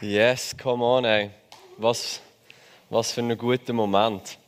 [0.00, 1.28] Yes, come on, ey.
[1.76, 2.20] Was,
[2.88, 4.38] was für ein guter Moment.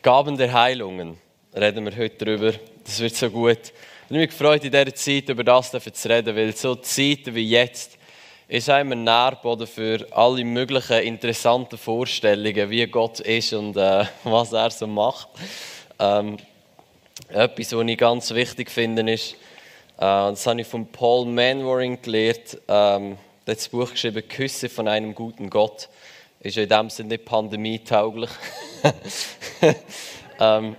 [0.00, 1.18] Gaben der Heilungen,
[1.54, 2.54] reden wir heute drüber.
[2.82, 3.58] Das wird so gut.
[3.58, 7.50] Ich habe mich gefreut, in dieser Zeit über das zu reden, weil so Zeiten wie
[7.50, 7.98] jetzt
[8.48, 14.70] ist ein Nährboden für alle möglichen interessanten Vorstellungen, wie Gott ist und äh, was er
[14.70, 15.28] so macht.
[15.98, 16.38] Ähm,
[17.28, 19.36] etwas, was ich ganz wichtig finde, ist,
[19.98, 22.58] äh, das habe ich von Paul Manwaring gelernt.
[22.68, 25.88] Ähm, hat das Buch geschrieben, Küsse von einem guten Gott.
[26.40, 28.30] Ist ja in dem Sinne nicht pandemietauglich.
[30.40, 30.76] ähm,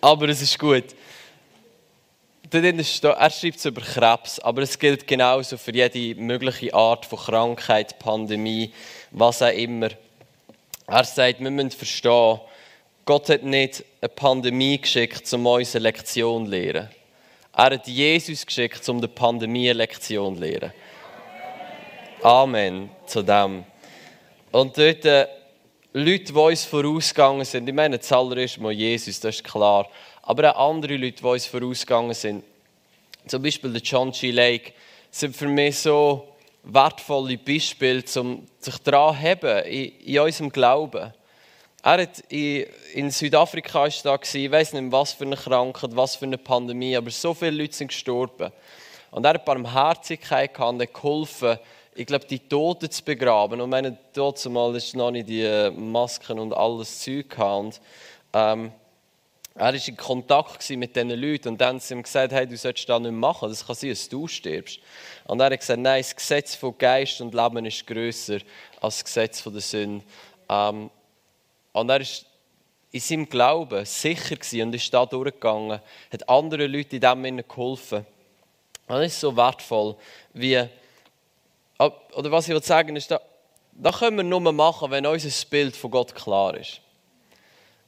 [0.00, 0.84] aber es ist gut.
[2.52, 7.98] Er schreibt es über Krebs, aber es gilt genauso für jede mögliche Art von Krankheit,
[7.98, 8.72] Pandemie,
[9.10, 9.88] was auch immer.
[10.86, 12.40] Er sagt, wir müssen verstehen,
[13.06, 16.90] Gott hat nicht eine Pandemie geschickt, um uns eine Lektion zu lernen.
[17.56, 20.72] Er hat Jesus geschickt, um die Pandemie Lektion zu lernen.
[22.22, 23.64] Amen zu dem.
[24.50, 25.28] Und dort äh,
[25.92, 29.88] Leute, die uns vorausgegangen sind, ich meine zuallererst mal Jesus, das ist klar,
[30.22, 32.42] aber auch andere Leute, die uns vorausgegangen sind,
[33.28, 34.32] zum Beispiel der John G.
[34.32, 34.72] Lake,
[35.10, 36.26] sind für mich so
[36.64, 41.12] wertvolle Beispiele, um sich daran zu haben in, in unserem Glauben.
[41.86, 46.38] Er hat in, Südafrika da, ich weiß nicht, was für eine Krankheit, was für eine
[46.38, 48.50] Pandemie, aber so viele Leute sind gestorben.
[49.10, 51.58] Und er hat Barmherzigkeit gehabt und hat geholfen,
[51.94, 53.60] ich glaube, die Toten zu begraben.
[53.60, 57.82] Und meine, dort zumal ist noch nicht die äh, Masken und alles Zeug gehabt.
[58.32, 58.72] ähm,
[59.54, 62.56] er war in Kontakt mit diesen Leuten und dann haben sie ihm gesagt, hey, du
[62.56, 64.80] solltest das nicht machen, das kann sein, dass du stirbst.
[65.26, 68.38] Und er hat gesagt, nein, das Gesetz von Geist und Leben ist grösser
[68.80, 70.02] als das Gesetz von der Sünde.
[70.48, 70.90] Ähm,
[71.74, 72.06] und er war
[72.92, 75.80] in seinem Glauben sicher und ist da durchgegangen,
[76.12, 78.06] hat anderen Leuten in dem geholfen.
[78.86, 79.96] Und das ist so wertvoll,
[80.32, 80.62] wie,
[81.78, 83.20] oder was ich sagen ist, da,
[83.72, 86.80] das können wir nur machen, wenn unser Bild von Gott klar ist.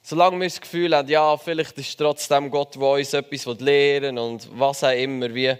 [0.02, 4.48] Solange wir das Gefühl haben, ja, vielleicht ist trotzdem Gott, der uns etwas lehren und
[4.58, 5.54] was auch immer, wie,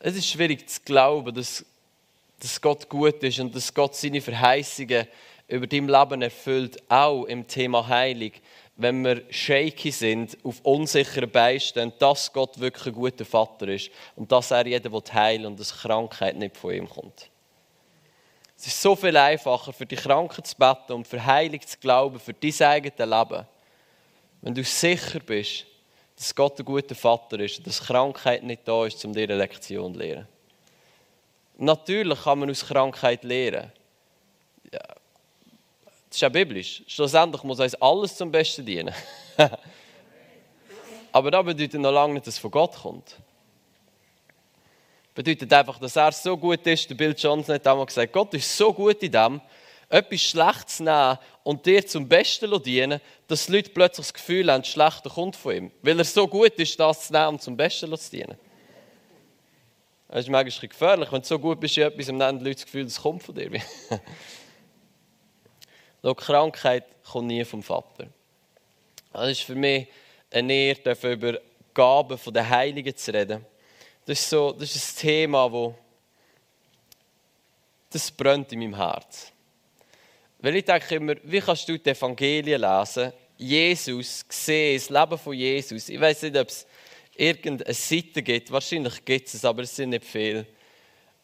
[0.00, 1.64] es ist schwierig zu glauben, dass,
[2.40, 5.06] dass Gott gut ist und dass Gott seine Verheißungen
[5.48, 8.32] über dein Leben erfüllt, auch im Thema Heilung,
[8.76, 14.30] wenn wir shaky sind, auf unsicheren Beinen dass Gott wirklich ein guter Vater ist und
[14.30, 17.30] dass er jeden heilen und dass Krankheit nicht von ihm kommt.
[18.58, 22.18] Es ist so viel einfacher, für die Kranken zu beten und für Heilung zu glauben,
[22.18, 23.46] für dein eigenes Leben.
[24.42, 25.66] Wenn du sicher bist,
[26.16, 29.36] dass Gott ein guter Vater ist und dass Krankheit nicht da ist, um dir eine
[29.36, 30.28] Lektion zu lernen.
[31.58, 33.72] Natürlich kann man aus Krankheit lernen.
[34.72, 34.95] Ja,
[36.16, 36.82] ist ja biblisch.
[36.86, 38.94] Schlussendlich muss uns alles zum Besten dienen.
[41.12, 43.08] Aber das bedeutet noch lange nicht, dass es von Gott kommt.
[43.08, 43.18] Das
[45.14, 46.88] bedeutet einfach, dass er so gut ist.
[46.88, 49.40] Der Bill Johnson hat einmal gesagt, Gott ist so gut in dem,
[49.88, 54.62] etwas Schlechtes nehmen und dir zum Besten dienen, dass die Leute plötzlich das Gefühl haben,
[54.62, 55.70] das Schlechte kommt von ihm.
[55.82, 58.36] Weil er so gut ist, das zu nehmen und zum Besten zu dienen.
[60.08, 62.56] Das ist manchmal gefährlich, wenn du so gut bist in etwas, dann haben die Leute
[62.56, 63.50] das Gefühl, das kommt von dir.
[66.06, 68.06] Die Krankheit kommt nie vom Vater.
[69.12, 69.88] Das ist für mich
[70.30, 71.40] eine Ehre, über
[71.74, 73.44] Gaben der Heiligen zu reden.
[74.04, 75.74] Das ist, so, das ist ein Thema, wo
[77.90, 79.32] das brennt in meinem Herz.
[80.38, 85.34] Weil ich denke immer, wie kannst du die Evangelien lesen, Jesus sehen, das Leben von
[85.34, 85.88] Jesus.
[85.88, 86.66] Ich weiß nicht, ob es
[87.16, 90.46] irgendeine Seite gibt, wahrscheinlich gibt es, aber es sind nicht viele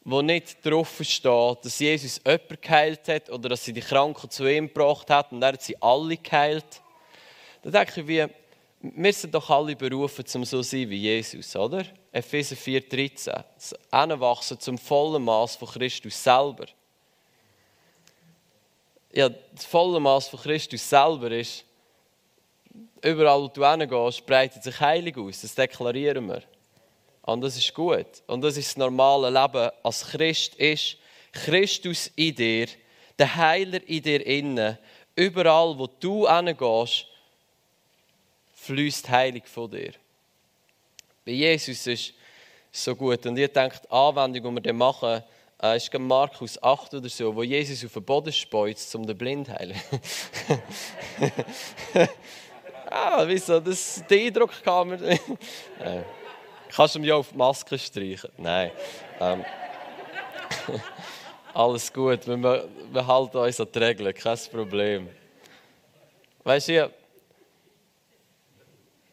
[0.04, 4.46] wo nicht darauf steht, dass Jesus jemanden geheilt hat oder dass sie die Kranken zu
[4.46, 6.82] ihm gebracht hat und er hat sie alle geheilt.
[7.62, 8.26] Da denke ich, wie,
[8.80, 11.84] wir sind doch alle berufen, um so zu sein wie Jesus, oder?
[12.10, 13.44] Epheser 4,13.
[13.54, 16.66] Das Anwachsen zum vollen Maß von Christus selber.
[19.12, 21.64] Ja, das volle Maß von Christus selber ist,
[23.02, 25.42] überall wo du hingehst, breitet sich heilig aus.
[25.42, 26.42] Das deklarieren wir.
[27.22, 28.06] Und das ist gut.
[28.26, 30.96] Und das ist das normale Leben als Christ ist.
[31.32, 32.66] Christus in dir,
[33.18, 34.78] der Heiler in dir innen.
[35.14, 37.06] Überall, wo du hingehst,
[38.54, 39.92] fließt Heilig von dir.
[41.24, 42.12] Bei Jesus ist es
[42.70, 43.24] so gut.
[43.26, 45.22] Und ihr denkt, die Anwendung, die wir machen,
[45.62, 49.46] äh, ist Markus 8 oder so, wo Jesus auf den Boden speuzt, um den Blind
[49.46, 49.80] zu heilen.
[52.90, 53.60] ah, wieso?
[53.60, 54.98] Das, den Eindruck kam mir.
[56.74, 58.30] Kannst du mir auf die Maske streichen?
[58.38, 58.70] Nein.
[59.20, 59.44] Ähm.
[61.54, 65.10] Alles gut, wir, wir halten uns an die Regeln, kein Problem.
[66.44, 66.90] Weißt du, ja.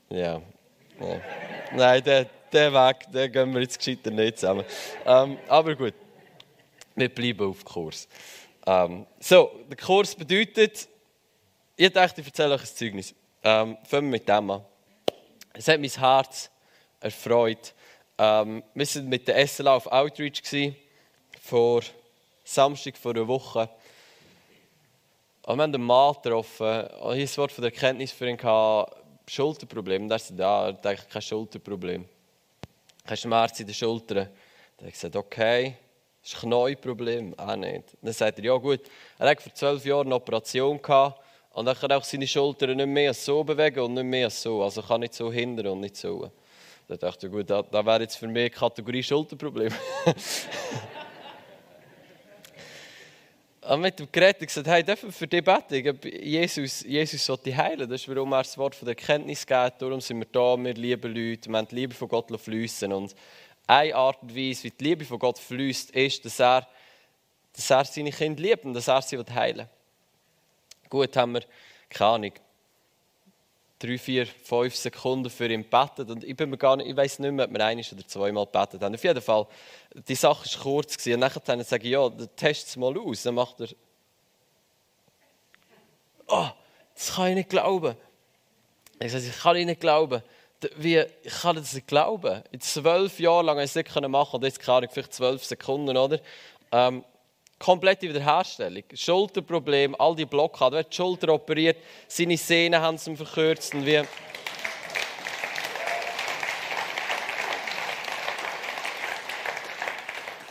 [0.10, 0.42] ja.
[1.74, 4.64] Nein, der, der Weg, den gehen wir jetzt gescheiter nicht zusammen.
[5.06, 5.94] Ähm, aber gut.
[6.96, 8.08] Wir bleiben auf Kurs.
[8.66, 10.88] Ähm, so, der Kurs bedeutet,
[11.76, 13.14] ich dachte, ich erzähle euch ein Zeugnis.
[13.44, 14.66] Ähm, fangen wir mit dem an.
[15.54, 16.50] Es hat mein Herz
[17.00, 17.74] erfreut.
[18.18, 20.76] Ähm, wir waren mit der SLA auf Outreach gewesen,
[21.42, 21.82] vor
[22.44, 23.70] Samstag vor einer Woche.
[25.44, 26.88] Und wir haben einen Mann getroffen.
[27.02, 28.96] Und hier ein Wort von der Erkenntnis für ihn gehabt,
[29.28, 30.04] Schulterproblem.
[30.04, 32.06] Und er sagte, ja, er denkt, kein Schulterproblem.
[33.06, 34.18] Kein Schmerz in den Schultern.
[34.26, 34.28] Dann
[34.80, 35.76] habe ich gesagt, okay,
[36.22, 37.38] das ist ein Knäuelproblem.
[37.38, 37.84] Auch nicht.
[38.02, 38.82] Dann sagt er, ja gut,
[39.18, 41.22] er hat vor zwölf Jahren eine Operation gehabt.
[41.52, 44.64] Und er kann auch seine Schultern nicht mehr so bewegen und nicht mehr so.
[44.64, 46.32] Also kann nicht so hindern und nicht so.
[46.90, 49.72] Dann dachte ich, gut, da, da wäre jetzt für mich Kategorie Schulterproblem.
[53.62, 56.00] Und mit dem Gerät gesagt, hey, dürfen für dich beten?
[56.24, 57.88] Jesus, Jesus soll dich heilen.
[57.88, 59.80] Das ist, warum er das Wort von der Erkenntnis gibt.
[59.80, 62.92] Darum sind wir da, wir lieben Leute, wir haben die Liebe von Gott fließen.
[62.92, 63.14] Und
[63.68, 66.68] eine Art und Weise, wie die Liebe von Gott fließt, ist, dass er,
[67.54, 69.70] dass er seine Kinder liebt und dass er sie heilen will.
[70.90, 71.44] Gut, haben wir,
[71.88, 72.34] keine Ahnung,
[73.80, 76.10] drei, vier, fünf Sekunden für ihn gebetet.
[76.10, 78.46] Und ich, bin mir gar nicht, ich weiß nicht mehr, ob wir ein oder zweimal
[78.46, 78.94] gebetet haben.
[78.94, 79.48] Auf jeden Fall,
[80.08, 80.98] die Sache war kurz.
[80.98, 81.14] Gewesen.
[81.16, 83.24] Und nachher dann sage ich, ja, test es mal aus.
[83.24, 83.70] Dann macht er,
[86.28, 86.50] oh,
[86.94, 87.96] das kann ich nicht glauben.
[89.00, 90.22] Ich sage, ich kann nicht glauben.
[90.76, 92.44] Wie, ich kann das nicht glauben.
[92.52, 95.46] In zwölf Jahren lang habe ich es nicht machen und jetzt kann ich vielleicht zwölf
[95.46, 96.20] Sekunden, oder?
[96.74, 97.06] Ähm,
[97.60, 98.84] komplette Wiederherstellung.
[98.94, 100.78] Schulterproblem, all die Blockaden.
[100.78, 101.78] Er hat die Schulter operiert,
[102.08, 103.76] seine Sehnen haben sie verkürzt.
[103.76, 104.02] Und wie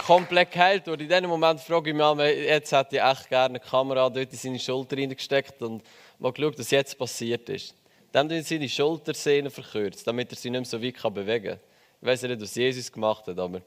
[0.09, 0.89] komplett geheilt.
[0.89, 4.33] Und in diesem Moment frage ich mich, jetzt hätte ich echt gerne eine Kamera dort
[4.33, 5.83] in seine Schulter reingesteckt und
[6.19, 7.75] mal geschaut, was jetzt passiert ist.
[8.11, 11.61] Dann haben sie seine Schultersehnen verkürzt, damit er sie nicht mehr so weit bewegen kann.
[12.01, 13.61] Ich weiß nicht, was Jesus gemacht hat, aber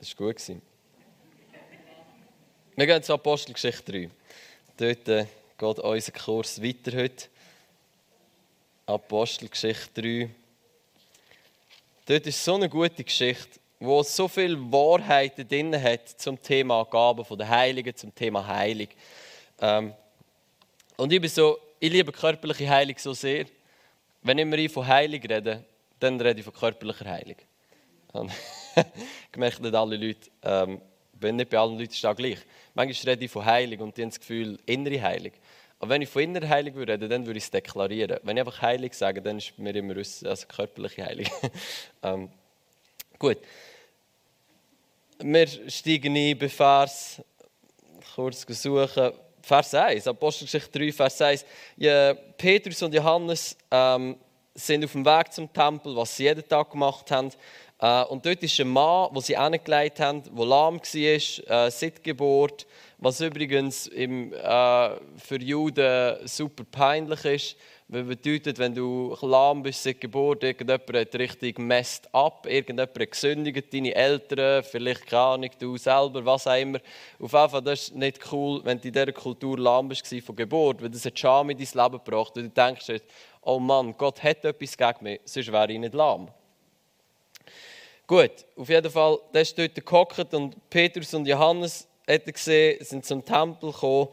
[0.00, 0.62] es war gut.
[2.82, 4.10] Wir gehen zu Apostelgeschichte 3.
[4.76, 5.26] Dort äh,
[5.56, 7.26] geht unser Kurs weiter heute.
[8.86, 10.28] Apostelgeschichte 3.
[12.06, 17.24] Dort ist so eine gute Geschichte, wo so viele Wahrheiten drin hat zum Thema Gaben
[17.38, 18.88] der Heiligen, zum Thema Heilig.
[19.60, 19.94] Ähm,
[20.96, 23.44] und ich bin so, ich liebe körperliche Heilung so sehr.
[24.22, 25.62] Wenn ich immer von Heilig rede,
[26.00, 27.36] dann rede ich von körperlicher Heilung.
[28.74, 30.80] ich merke nicht alle Leute, ähm,
[31.22, 32.38] wenn nicht bei allen Leuten ist das gleich.
[32.74, 35.32] Manchmal rede ich von Heilung und die haben das Gefühl, innere Heilung.
[35.78, 38.18] Aber wenn ich von innerer Heilung würde reden, dann würde ich es deklarieren.
[38.22, 41.26] Wenn ich einfach Heilig sage, dann ist mir immer also körperliche Heilung.
[42.02, 42.30] ähm,
[43.18, 43.38] gut.
[45.18, 47.20] Wir steigen ein bei Vers,
[48.14, 51.44] kurz suchen, Vers 1, Apostelgeschichte 3, Vers 1.
[51.76, 54.16] Ja, Petrus und Johannes ähm,
[54.54, 57.30] sind auf dem Weg zum Tempel, was sie jeden Tag gemacht haben.
[57.82, 62.04] Äh, und dort ist ein Mann, den sie angelegt haben, der lahm war, äh, seit
[62.04, 62.64] Geburt,
[62.98, 67.56] was übrigens im, äh, für Juden super peinlich ist.
[67.88, 73.10] Das bedeutet, wenn du lahm bist seit Geburt, irgendjemand hat richtig messt ab, irgendjemand hat
[73.10, 76.78] gesündigt, deine Eltern, vielleicht gar nicht, du selber, was auch immer.
[77.18, 80.36] Auf jeden Fall, das ist nicht cool, wenn du in dieser Kultur lahm bist von
[80.36, 83.02] Geburt, weil das hat Scham in dein Leben gebracht und du denkst,
[83.42, 86.28] oh Mann, Gott hat etwas gegen mich, sonst wäre ich nicht lahm.
[88.12, 93.06] Gut, auf jeden Fall, der ist dort gehockt und Petrus und Johannes hat gesehen, sind
[93.06, 94.08] zum Tempel gekommen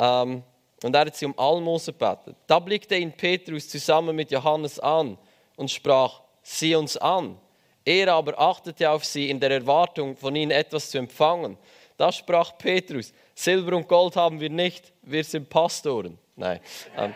[0.00, 0.42] ähm,
[0.82, 2.34] und er hat sie um Almosen gebeten.
[2.48, 5.16] Da blickte ihn Petrus zusammen mit Johannes an
[5.54, 7.38] und sprach, sieh uns an.
[7.84, 11.56] Er aber achtete auf sie in der Erwartung, von ihnen etwas zu empfangen.
[11.96, 16.18] Da sprach Petrus, Silber und Gold haben wir nicht, wir sind Pastoren.
[16.34, 16.58] Nein.
[16.96, 17.14] Ähm,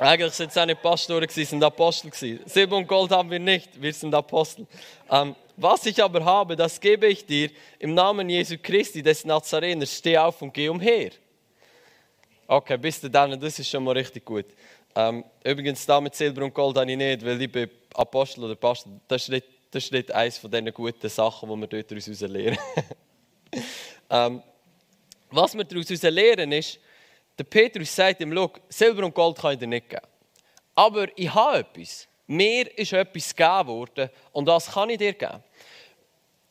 [0.00, 2.10] eigentlich sind es auch nicht Pastoren, sie sind Apostel.
[2.46, 4.66] Silber und Gold haben wir nicht, wir sind Apostel.
[5.10, 9.98] Ähm, was ich aber habe, das gebe ich dir im Namen Jesu Christi des Nazareners.
[9.98, 11.10] Steh auf und geh umher.
[12.46, 14.46] Okay, bis dann, das ist schon mal richtig gut.
[14.96, 18.56] Ähm, übrigens, da mit Silber und Gold habe ich nicht, weil ich bin Apostel oder
[18.56, 18.92] Pastor.
[19.08, 22.20] Das ist nicht, das ist nicht eines von diesen guten Sachen, die wir dort daraus
[22.20, 22.58] lernen.
[24.10, 24.42] ähm,
[25.30, 26.78] was wir daraus lernen ist,
[27.38, 30.06] der Petrus sagt ihm, schau, Silber und Gold kann ich dir nicht geben.
[30.74, 32.06] Aber ich habe etwas.
[32.26, 35.42] Mir ist etwas gegeben worden und das kann ich dir geben.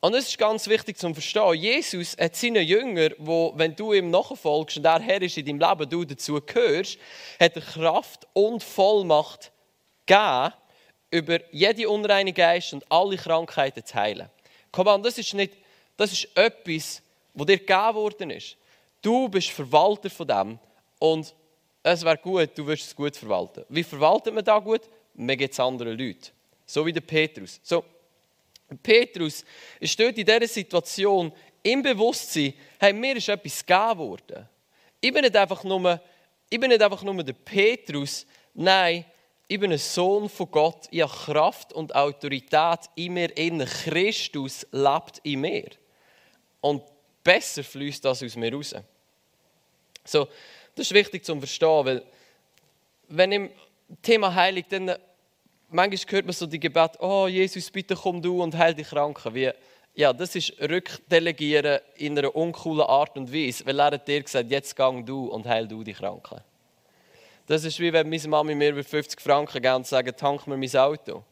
[0.01, 1.53] Und das ist ganz wichtig zu verstehen.
[1.53, 5.59] Jesus hat seinen Jünger, wo, wenn du ihm nachfolgst und er Herr ist in deinem
[5.59, 6.97] Leben, du dazu gehörst,
[7.39, 9.51] hat er Kraft und Vollmacht
[10.05, 10.53] gegeben,
[11.09, 14.29] über jede unreine Geist und alle Krankheiten zu heilen.
[14.73, 15.53] Komm an, das ist, nicht,
[15.95, 17.01] das ist etwas,
[17.33, 18.57] was dir gegeben worden ist.
[19.01, 20.59] Du bist Verwalter von dem
[21.03, 21.35] und
[21.83, 23.65] es wäre gut, du wirst es gut verwalten.
[23.67, 24.83] Wie verwaltet man das gut?
[25.15, 26.29] Man gibt es anderen Leuten.
[26.65, 27.59] So wie der Petrus.
[27.61, 27.83] So,
[28.81, 29.43] Petrus
[29.81, 34.47] dort in dieser Situation im Bewusstsein, hey, mir ist etwas gegeben worden.
[35.01, 35.99] Ich bin nicht einfach nur,
[36.49, 39.03] ich bin nicht einfach nur der Petrus, nein,
[39.45, 40.87] ich bin ein Sohn von Gott.
[40.89, 43.37] Ich habe Kraft und Autorität in mir.
[43.37, 45.69] In Christus lebt in mir.
[46.61, 46.81] Und
[47.25, 48.73] besser fließt das aus mir raus.
[50.05, 50.27] So,
[50.75, 52.03] das ist wichtig zu verstehen, weil
[53.07, 53.49] wenn im
[54.01, 54.95] Thema Heilig, dann
[55.69, 59.33] manchmal hört man so die Gebet, oh Jesus, bitte komm du und heil die Kranken.
[59.33, 59.51] Wie,
[59.95, 64.49] ja, das ist Rückdelegieren in einer uncoolen Art und Weise, weil er hat dir gesagt,
[64.49, 66.41] jetzt gang du und heil du die Kranken.
[67.45, 70.57] Das ist wie wenn meine Mami mir über 50 Franken geben und sagen, tank mir
[70.57, 71.23] mein Auto.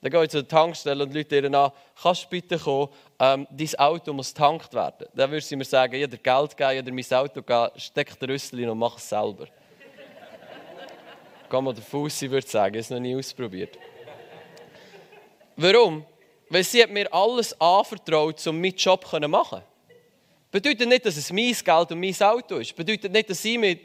[0.00, 2.88] Dann gehe ich zur Tankstelle und Leute ihr an, kannst du bitte kommen,
[3.18, 5.08] ähm, dein Auto muss getankt werden.
[5.14, 8.30] Dann würde sie mir sagen, ich dir Geld geben, oder mein Auto geben, steck den
[8.30, 9.46] Rüssel und mach es selber.
[11.48, 13.78] Kann man der Fuß würde sagen, ich habe es noch nie ausprobiert.
[15.56, 16.04] Warum?
[16.50, 19.62] Weil sie hat mir alles anvertraut, um meinen Job zu machen.
[20.50, 22.76] Bedeutet nicht, dass es mein Geld und mein Auto ist.
[22.76, 23.78] Bedeutet nicht, dass ich mich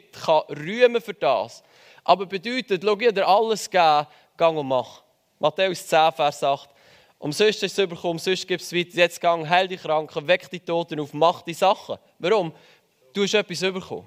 [0.48, 1.62] rühmen für das.
[2.04, 5.01] Aber bedeutet, schau, ich dir alles geben, gang und mach.
[5.42, 6.70] Matthäus 10, Vers 8.
[7.18, 8.96] Umsonst ist es bekommen, umsonst gibt es weiter.
[8.96, 11.98] Jetzt gang, heil die Kranken, weck die Toten auf, mach die Sachen.
[12.20, 12.52] Warum?
[13.12, 14.06] Du hast etwas bekommen.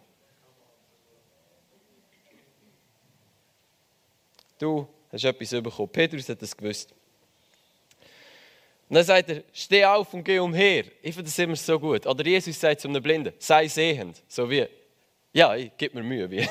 [4.58, 5.90] Du hast etwas bekommen.
[5.90, 6.94] Petrus hat das gewusst.
[8.88, 10.86] Und dann sagt er, steh auf und geh umher.
[11.02, 12.08] Ich finde das immer so gut.
[12.08, 14.24] Oder Jesus sagt zu einem Blinden, sei sehend.
[14.30, 14.66] So wie,
[15.34, 16.32] ja, ich gebe mir Mühe.
[16.32, 16.48] Wie.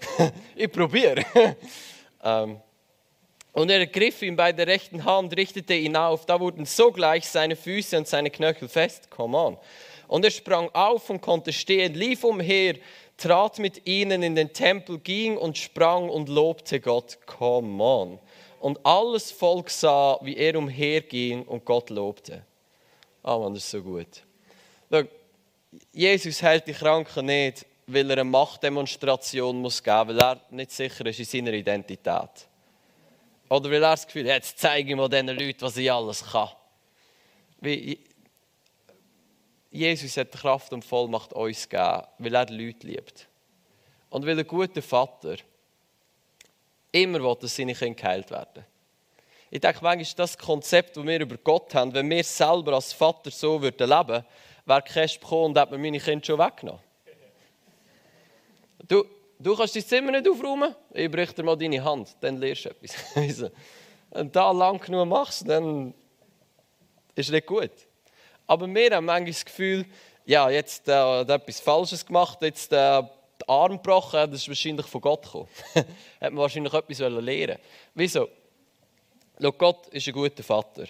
[0.56, 1.22] ich probiere.
[2.24, 2.62] ähm,
[3.52, 6.26] und er ergriff ihn bei der rechten Hand, richtete ihn auf.
[6.26, 9.10] Da wurden sogleich seine Füße und seine Knöchel fest.
[9.10, 9.58] Come on.
[10.08, 12.76] Und er sprang auf und konnte stehen, lief umher,
[13.16, 17.18] trat mit ihnen in den Tempel, ging und sprang und lobte Gott.
[17.26, 18.18] Come on
[18.62, 22.44] und alles Volk sah, wie er umherging und Gott lobte.
[23.22, 24.22] Ah, oh man, das ist so gut.
[24.90, 25.02] Schau,
[25.92, 30.70] Jesus hält die Kranken nicht, weil er eine Machtdemonstration muss geben muss, weil er nicht
[30.70, 32.48] sicher ist in seiner Identität.
[33.52, 36.24] Oder weil er das Gefühl hat, jetzt zeige ich mal diesen Leuten, was ich alles
[36.24, 36.48] kann.
[37.60, 37.98] Wie
[39.70, 43.28] Jesus hat die Kraft und Vollmacht uns gegeben, weil er die Leute liebt.
[44.08, 45.36] Und weil ein guter Vater
[46.92, 48.64] immer will, dass seine Kinder geheilt werden.
[49.50, 52.94] Ich denke, manchmal ist das Konzept, das wir über Gott haben, wenn wir selber als
[52.94, 54.24] Vater so würden leben,
[54.64, 56.80] wäre Cash gekommen und hätte mir meine Kinder schon weggenommen.
[58.88, 59.04] Du,
[59.42, 60.74] du kannst dein Zimmer nicht aufräumen?
[60.92, 63.50] Ich brich dir mal deine Hand, dann lernst du etwas.
[64.14, 65.94] Du da lang genug machst, dann
[67.14, 67.70] ist nicht gut.
[68.46, 69.86] Aber wir haben manchmal das Gefühl,
[70.24, 74.86] ja, jetzt äh, hat etwas Falsches gemacht, jetzt äh, den Arm gebrochen, das ist wahrscheinlich
[74.86, 75.48] von Gott gekommen.
[75.74, 75.86] hat
[76.20, 77.58] man wahrscheinlich etwas lernen
[77.94, 78.28] Wieso?
[79.40, 80.84] Schau, Gott ist ein guter Vater.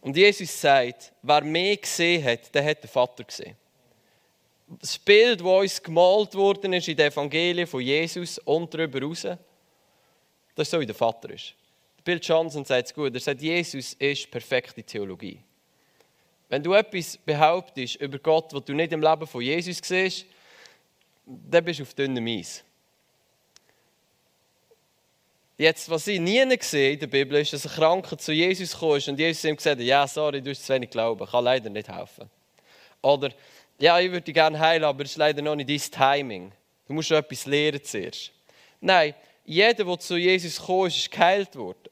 [0.00, 3.56] Und Jesus sagt, wer mehr gesehen hat, der hat den Vater gesehen.
[4.68, 9.22] Das Bild, das uns gemalt worden ist in den Evangelien von Jesus und darüber raus,
[9.22, 11.54] das ist so, wie der Vater ist.
[12.04, 13.14] Bill Johnson sagt es gut.
[13.14, 15.40] Er sagt, Jesus ist perfekte Theologie.
[16.48, 20.24] Wenn du etwas behauptest über Gott, was du nicht im Leben von Jesus siehst,
[21.26, 22.64] dann bist du auf dünnem Eis.
[25.58, 29.08] Jetzt, was ich nie gesehen in der Bibel ist, dass ein Kranker zu Jesus ist
[29.08, 31.88] und Jesus ihm gesagt hat, ja, sorry, du hast zu wenig Glauben, kann leider nicht
[31.88, 32.30] helfen.
[33.02, 33.30] Oder,
[33.78, 36.52] ja, ich würde dich gerne heilen, aber es ist leider noch nicht dein Timing.
[36.86, 38.32] Du musst schon etwas lernen zuerst.
[38.80, 39.14] Nein,
[39.44, 41.90] jeder, der zu Jesus gekommen ist, ist geheilt worden.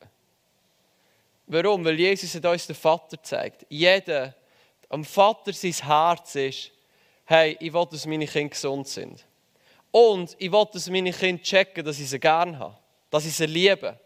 [1.46, 1.84] Warum?
[1.84, 3.66] Weil Jesus hat uns den Vater gezeigt.
[3.68, 4.34] Jeder,
[4.88, 6.72] am Vater sein Herz ist,
[7.24, 9.24] hey, ich will, dass meine Kinder gesund sind.
[9.90, 12.76] Und ich will, dass meine Kinder checken, dass ich sie gerne habe,
[13.10, 13.98] dass ich sie liebe.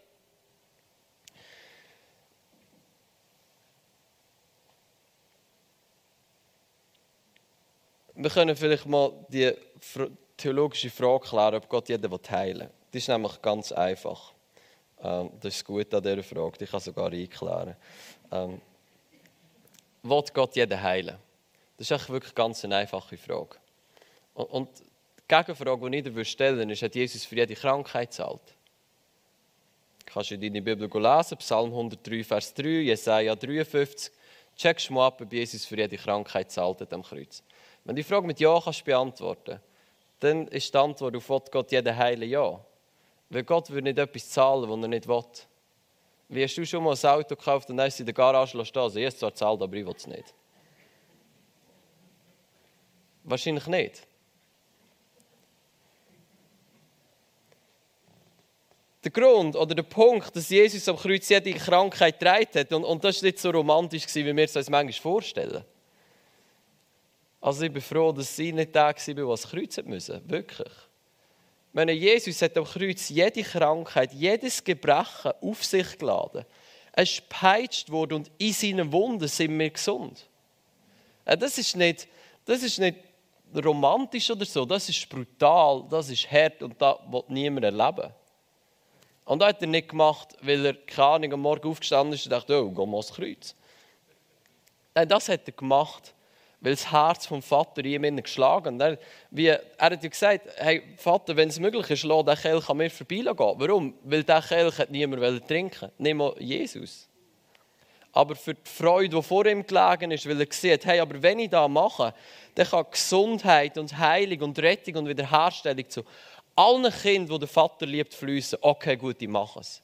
[8.21, 9.51] Wir können vielleicht mal die
[10.37, 12.69] theologische Frage klären, ob Gott jeden heilen will.
[12.91, 14.33] Das ist nämlich ganz einfach.
[15.01, 17.75] Ähm, das ist gut an dieser Frage, die kann sogar einklären.
[18.31, 18.61] Ähm,
[20.03, 21.17] will Gott jeden heilen?
[21.79, 23.57] Das ist wirklich ganz eine einfache Frage.
[24.35, 24.83] Und die
[25.27, 28.55] Gegenfrage, die ich dir stellen ist, hat Jesus für jede Krankheit zahlt?
[30.05, 34.13] Kannst du in deine Bibel lesen, Psalm 103, Vers 3, Jesaja 53.
[34.55, 37.41] Checkst mal ab, ob Jesus für jede Krankheit zahlt am Kreuz.
[37.83, 39.59] Wenn du die Frage mit Ja kannst beantworten
[40.19, 42.63] dann ist die Antwort auf Gott jeden heilen Ja.
[43.29, 45.23] Weil Gott würde nicht etwas zahlen, was er nicht will.
[46.29, 48.81] Wie hast du schon mal ein Auto gekauft und dann du in der Garage stehen?
[48.83, 50.35] Also, jetzt zwar zahlt, aber ich will es nicht.
[53.23, 54.07] Wahrscheinlich nicht.
[59.03, 62.71] der Grund oder der Punkt, dass Jesus am Kreuz jede Krankheit getragen hat.
[62.71, 65.63] Und, und das war nicht so romantisch, wie wir es uns manchmal vorstellen.
[67.41, 70.21] Also ich bin froh, dass sie nicht der war, der das Kreuz musste.
[70.25, 70.69] Wirklich.
[70.69, 76.45] Ich meine, Jesus hat am Kreuz jede Krankheit, jedes Gebrechen auf sich geladen.
[76.93, 80.27] Er ist gepeitscht worden und in seinen Wunden sind wir gesund.
[81.25, 82.07] Das ist nicht,
[82.45, 82.97] das ist nicht
[83.55, 88.11] romantisch oder so, das ist brutal, das ist hart und das will niemand erleben.
[89.25, 92.31] Und das hat er nicht gemacht, weil er keine Ahnung, am Morgen aufgestanden ist und
[92.31, 93.55] dachte, oh, geh mal ins Kreuz.
[94.93, 96.13] Nein, das hat er gemacht,
[96.61, 98.99] weil das Herz vom Vater ihm geschlagen hat.
[99.31, 102.77] Wie, er hat ja gesagt, hey, Vater, wenn es möglich ist, lass den Kelch an
[102.77, 103.35] mir vorbeigehen.
[103.35, 103.95] Warum?
[104.03, 107.07] Weil der Kelch hat niemand trinken Nicht mal Jesus.
[108.13, 111.39] Aber für die Freude, die vor ihm gelegen ist, weil er sieht, hey, aber wenn
[111.39, 112.13] ich das mache,
[112.53, 116.03] dann kann Gesundheit und Heilung und Rettung und Wiederherstellung zu
[116.55, 118.59] allen Kindern, die der Vater liebt, fließen.
[118.61, 119.81] Okay, gut, ich mache es.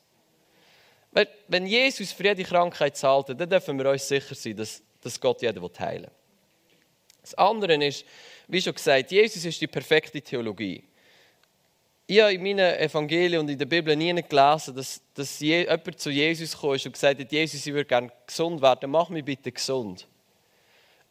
[1.48, 5.42] Wenn Jesus für jede Krankheit zahlt, dann dürfen wir uns sicher sein, dass, dass Gott
[5.42, 6.12] jeden heilen will.
[7.28, 8.06] Das andere ist,
[8.48, 10.82] wie schon gesagt, Jesus ist die perfekte Theologie.
[12.06, 16.10] Ich habe in meinen Evangelien und in der Bibel nie gelesen, dass, dass jemand zu
[16.10, 20.08] Jesus kam und gesagt hat, Jesus, ich würde gerne gesund werden, mach mich bitte gesund.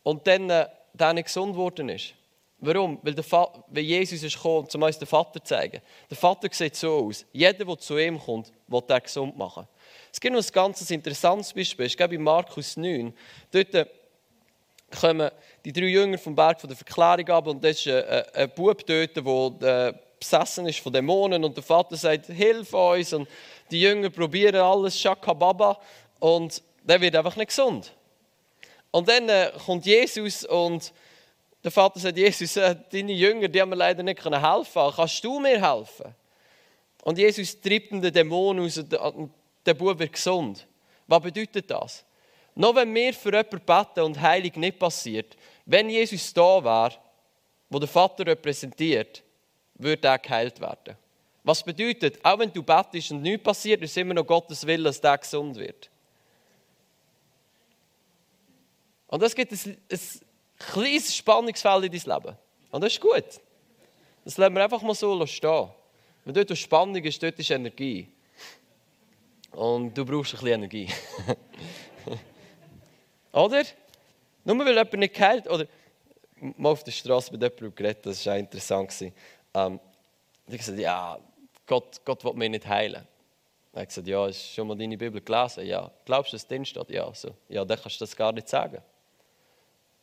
[0.02, 2.14] Und dann, äh, dann nicht gesund geworden ist.
[2.60, 2.98] Warum?
[3.02, 5.82] Weil, der weil Jesus ist gekommen, um uns den Vater zu zeigen.
[6.08, 7.26] Der Vater sieht so aus.
[7.30, 9.68] Jeder, der zu ihm kommt, will er gesund machen.
[10.10, 11.84] Es gibt noch ein ganz interessantes Beispiel.
[11.84, 13.12] Ich glaube, in Markus 9.
[13.50, 13.84] Dort äh,
[14.98, 15.30] kommen
[15.66, 18.50] die drei Jünger vom Berg von der Verklärung ab und das ist ein, ein, ein
[18.54, 23.28] Bub dort, der äh, besessen ist von Dämonen und der Vater sagt, hilf uns und
[23.72, 25.76] die Jünger probieren alles, Shakababa
[26.20, 27.92] und der wird einfach nicht gesund.
[28.92, 30.92] Und dann äh, kommt Jesus und
[31.64, 34.92] der Vater sagt, Jesus, äh, deine Jünger, die haben mir leider nicht helfen können.
[34.94, 36.14] Kannst du mir helfen?
[37.02, 39.32] Und Jesus treibt den Dämon aus und
[39.66, 40.64] der Bub wird gesund.
[41.08, 42.04] Was bedeutet das?
[42.54, 46.94] Noch wenn wir für jemanden beten und Heilung nicht passiert, wenn Jesus da wäre,
[47.68, 49.22] wo der Vater repräsentiert,
[49.74, 50.96] würde er geheilt werden.
[51.42, 55.00] Was bedeutet, auch wenn du betest und nichts passiert, ist immer noch Gottes Wille, dass
[55.00, 55.90] der gesund wird.
[59.08, 60.00] Und das gibt ein, ein
[60.58, 62.36] kleines Spannungsfeld in dein Leben.
[62.70, 63.24] Und das ist gut.
[64.24, 65.68] Das lassen wir einfach mal so stehen.
[66.24, 68.08] Wenn dort Spannung ist, dort ist Energie.
[69.52, 70.88] Und du brauchst ein bisschen Energie.
[73.32, 73.62] oder?
[74.46, 75.66] Nur weil jemand nicht geheilt oder
[76.40, 79.12] mal auf der Straße mit jemandem geredet, das war auch interessant.
[79.52, 79.80] Ähm,
[80.46, 81.18] ich gesagt, ja,
[81.66, 83.04] Gott, Gott will mich nicht heilen.
[83.72, 85.66] Er hat gesagt, ja, hast du schon mal deine Bibel gelesen?
[85.66, 85.90] Ja.
[86.04, 86.88] Glaubst du, dass drin steht?
[86.90, 87.12] Ja.
[87.12, 87.34] So.
[87.48, 88.78] Ja, dann kannst du das gar nicht sagen.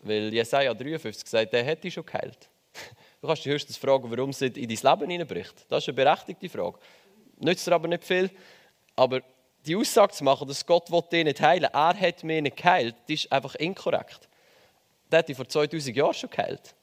[0.02, 2.50] Weil Jesaja 53 sagt, der hätte dich schon geheilt.
[3.22, 5.54] Du kannst dich höchstens fragen, warum es in dein Leben hineinbricht.
[5.70, 6.78] Das ist eine berechtigte Frage.
[7.40, 8.30] Nützt dir aber nicht viel.
[8.98, 9.22] Aber
[9.66, 12.96] die Aussage zu machen, dass Gott dich nicht heilen will, er hat mich nicht geheilt,
[13.08, 14.28] das ist einfach inkorrekt.
[15.13, 16.73] Der hat dich vor 2000 Jahren schon geheilt.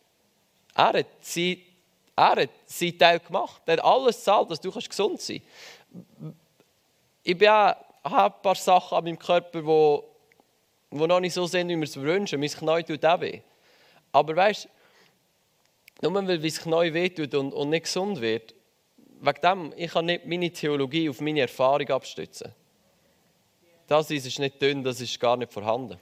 [0.76, 1.66] Er hat, sie,
[2.14, 3.60] er hat seinen Teil gemacht.
[3.66, 5.42] Er hat alles gezahlt, dass du gesund sein
[6.20, 6.36] kannst.
[7.24, 10.10] Ich bin auch, habe ein paar Sachen an meinem Körper, die
[10.92, 12.38] die noch nicht so sind, wie wir es wünschen.
[12.38, 13.40] Mein Knie tut auch weh.
[14.12, 14.68] Aber weißt
[16.00, 18.54] du, nur weil mein Knie weh tut und, und nicht gesund wird,
[19.20, 22.54] wegen dem, ich kann nicht meine Theologie auf meine Erfahrung abstützen.
[23.88, 25.98] Das ist nicht dünn, das ist gar nicht vorhanden.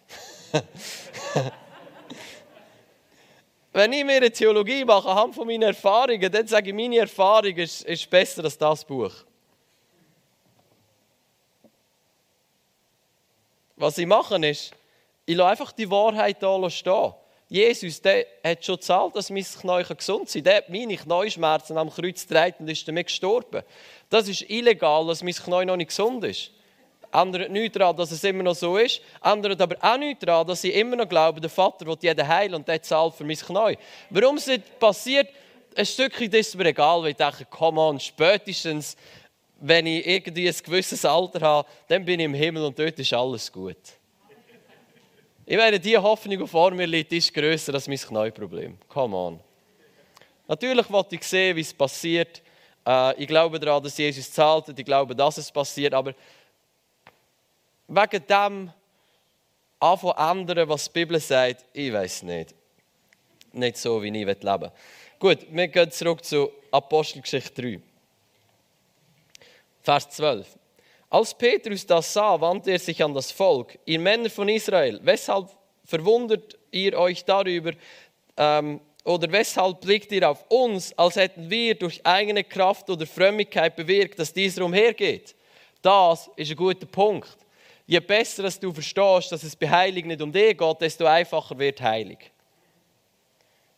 [3.78, 7.54] Wenn ich mir eine Theologie mache, anhand von meinen Erfahrungen, dann sage ich, meine Erfahrung
[7.54, 9.12] ist, ist besser als das Buch.
[13.76, 14.72] Was ich mache ist,
[15.24, 17.14] ich lasse einfach die Wahrheit hier stehen.
[17.48, 20.42] Jesus der hat schon gezahlt, dass mein Knie gesund kann.
[20.42, 23.62] Der hat meine Knieschmerzen am Kreuz getragen und ist damit gestorben.
[24.10, 26.50] Das ist illegal, dass mein Knie noch nicht gesund ist.
[27.12, 29.01] Ändert nichts daran, dass es immer noch so ist.
[29.23, 32.55] Ändert aber auch nichts daran, dass ich immer noch glaube, der Vater will jeden heilen
[32.55, 33.79] und der zahlt für mein Knie.
[34.11, 35.29] Warum es nicht passiert,
[35.75, 38.97] ein Stückchen ist mir egal, weil ich denke, komm on, spätestens
[39.61, 43.12] wenn ich irgendwie ein gewisses Alter habe, dann bin ich im Himmel und dort ist
[43.12, 43.77] alles gut.
[45.44, 48.77] Ich meine, die Hoffnung, die vor mir liegt, ist grösser als mein Knieproblem.
[48.87, 49.40] Come on.
[50.47, 52.42] Natürlich wollte ich sehen, wie es passiert.
[52.87, 55.94] Äh, ich glaube daran, dass Jesus zahlt und ich glaube, dass es passiert.
[55.94, 56.14] Aber
[57.88, 58.72] wegen dem
[59.81, 62.55] anfangen ändern, was die Bibel sagt, ich weiß nicht.
[63.53, 64.72] Nicht so, wie ich leben will.
[65.18, 67.81] Gut, wir gehen zurück zu Apostelgeschichte 3.
[69.83, 70.46] Vers 12.
[71.11, 73.79] Als Petrus das sah, wandte er sich an das Volk.
[73.87, 75.48] Ihr Männer von Israel, weshalb
[75.85, 77.72] verwundert ihr euch darüber
[78.37, 83.74] ähm, oder weshalb blickt ihr auf uns, als hätten wir durch eigene Kraft oder Frömmigkeit
[83.74, 85.35] bewirkt, dass dieser umhergeht?
[85.81, 87.38] Das ist ein guter Punkt.
[87.90, 91.59] Je besser dass du verstehst, dass es bei Heilig nicht um dich geht, desto einfacher
[91.59, 92.31] wird Heilig.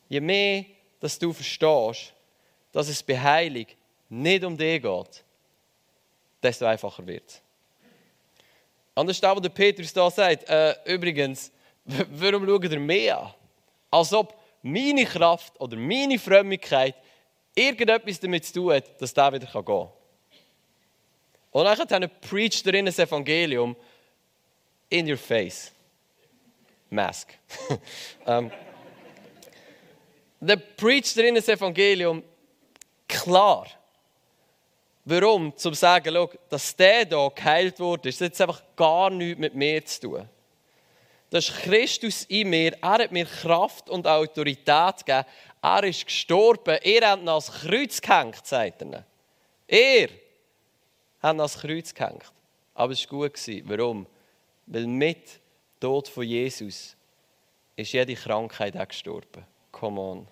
[0.08, 0.64] Je mehr
[0.98, 2.12] dass du verstehst,
[2.72, 3.76] dass es bei Heilig
[4.08, 5.24] nicht um dich geht,
[6.42, 7.40] desto einfacher wird es.
[8.96, 10.48] Anders ist was der Petrus da sagt.
[10.48, 11.52] Äh, übrigens,
[11.84, 13.34] warum schaut ihr mehr an?
[13.92, 16.96] Als ob meine Kraft oder meine Frömmigkeit
[17.54, 19.88] irgendetwas damit zu tun hat, dass der wieder gehen kann.
[21.52, 23.76] Und dann preacht er in das Evangelium
[24.90, 25.72] in your face.
[26.90, 27.32] Mask.
[28.26, 28.50] um,
[30.40, 32.22] dann preacht er in das Evangelium
[33.06, 33.66] klar.
[35.04, 35.56] Warum?
[35.56, 39.54] Zum zu sagen, schau, dass der hier geheilt wurde, ist jetzt einfach gar nichts mit
[39.54, 40.28] mir zu tun.
[41.30, 42.76] Das ist Christus in mir.
[42.82, 45.26] Er hat mir Kraft und Autorität gegeben.
[45.62, 46.78] Er ist gestorben.
[46.82, 49.04] Er hat ihn ans Kreuz gehängt, sagt er.
[49.68, 50.08] Er
[51.22, 52.32] hat ihn ans Kreuz gehängt.
[52.74, 53.38] Aber es war gut.
[53.64, 54.06] Warum?
[54.70, 55.40] Weil mit
[55.80, 56.96] Tod von Jesus
[57.74, 59.44] ist jede Krankheit auch gestorben.
[59.72, 60.28] Come on.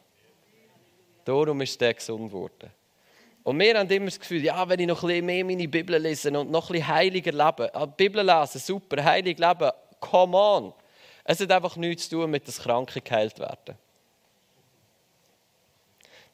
[1.24, 2.70] Darum ist der gesund geworden.
[3.42, 5.96] Und wir haben immer das Gefühl, ja, wenn ich noch ein bisschen mehr meine Bibel
[6.00, 7.74] lese und noch ein bisschen heiliger lebe.
[7.74, 10.72] Ah, Bibel lesen, super, heilig leben, come on.
[11.24, 13.76] Es hat einfach nichts zu tun mit das Kranke geheilt werden.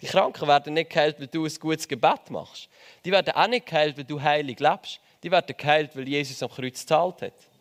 [0.02, 2.68] Die Kranken werden nicht geheilt, weil du ein gutes Gebet machst.
[3.04, 5.00] Die werden auch nicht geheilt, weil du heilig lebst.
[5.22, 7.53] Die werden geheilt, weil Jesus am Kreuz gezahlt hat.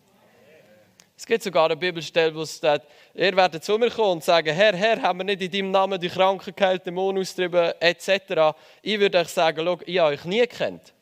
[1.23, 2.81] Es gibt sogar eine Bibelstelle, wo es steht,
[3.13, 5.97] ihr werdet zu mir kommen und sagen, Herr, Herr, haben wir nicht in deinem Namen
[5.97, 8.53] die Kranken geheilt, Dämonen austrieben, etc.
[8.81, 10.93] Ich würde euch sagen, schau, ich habe euch nie kennt.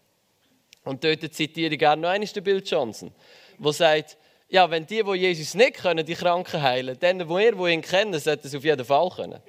[0.83, 3.11] Und dort zitiere ich gerne noch einmal den Bill Johnson,
[3.57, 4.15] der sagt,
[4.47, 7.81] ja, wenn die, die Jesus nicht können, die Kranken heilen, dann, wo ihr, die ihn
[7.81, 9.41] kennen, sollten es auf jeden Fall können.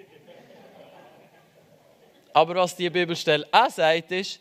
[2.32, 4.40] Aber was die Bibelstelle auch sagt, ist,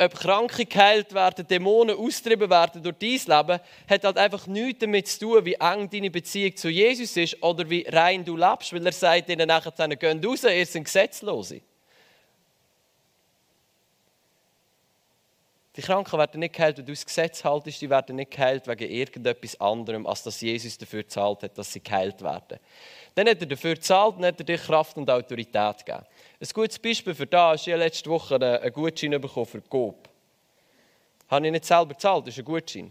[0.00, 5.08] ob Kranke geheilt werden, Dämonen austrieben werden durch dein Leben, hat halt einfach nichts damit
[5.08, 8.86] zu tun, wie eng deine Beziehung zu Jesus ist oder wie rein du lebst, weil
[8.86, 11.60] er sagt ihnen nachher, geht raus, ihr seid Gesetzlose.
[15.76, 18.90] Die Kranken werden nicht geheilt, weil du das Gesetz haltest, die werden nicht geheilt wegen
[18.90, 22.58] irgendetwas anderem, als dass Jesus dafür gezahlt hat, dass sie geheilt werden.
[23.14, 26.04] Dann hat er dafür gezahlt und hat er dir Kraft und Autorität gegeben.
[26.40, 30.08] Ein gutes Beispiel für das ist, ich letzte Woche einen Gutschein bekommen für GOP.
[31.28, 32.90] Habe ich nicht selber gezahlt, das ist ein Gutschein.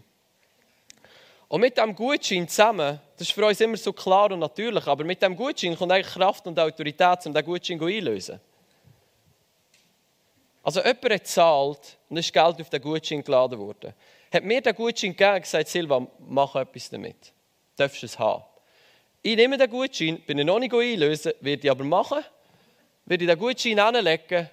[1.50, 5.04] Und mit diesem Gutschein zusammen, das ist für uns immer so klar und natürlich, aber
[5.04, 8.40] mit diesem Gutschein kommt eigentlich Kraft und Autorität, um diesen Gutschein einzulösen.
[10.70, 13.92] Also jemand hat gezahlt und ist Geld auf den Gutschein geladen worden.
[14.32, 17.16] Hat mir den Gutschein gegeben und gesagt, Silva, mach etwas damit.
[17.26, 17.32] Du
[17.78, 18.44] darfst es haben.
[19.24, 22.24] Ich nehme den Gutschein, bin ich noch nicht einlösen, werde ich aber machen,
[23.06, 24.48] werde ich den Gutschein anlegen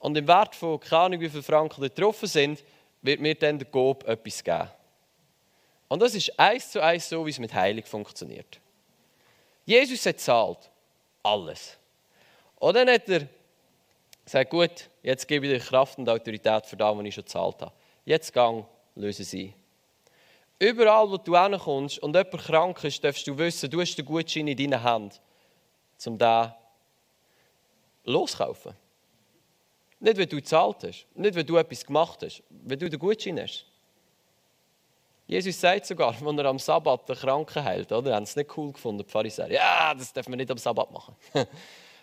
[0.00, 2.64] und im Wert von keine Ahnung, wie viele Franken getroffen sind,
[3.02, 4.68] wird mir dann der Gob etwas geben.
[5.86, 8.58] Und das ist eins zu eins so, wie es mit Heilig funktioniert.
[9.64, 10.68] Jesus hat zahlt.
[11.22, 11.78] Alles.
[12.56, 13.28] Und dann hat er
[14.28, 17.62] sagt, gut, jetzt gebe ich dir Kraft und Autorität für das, was ich schon gezahlt
[17.62, 17.72] habe.
[18.04, 18.64] Jetzt gang,
[18.94, 19.54] löse sie.
[20.58, 24.48] Überall, wo du hinkommst und jemand krank ist, darfst du wissen, du hast den Gutschein
[24.48, 25.20] in deiner Hand,
[26.06, 26.52] um den
[28.04, 28.74] loszukaufen.
[30.00, 33.40] Nicht, weil du gezahlt hast, nicht, weil du etwas gemacht hast, weil du den Gutschein
[33.40, 33.66] hast.
[35.26, 38.14] Jesus sagt sogar, wenn er am Sabbat den Kranken heilt, oder?
[38.14, 39.50] Haben es nicht cool gefunden, die Pharisäer.
[39.50, 41.14] Ja, das darf man nicht am Sabbat machen.